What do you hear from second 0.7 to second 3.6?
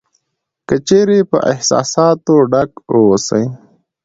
چېرې په احساساتو ډک اوسې.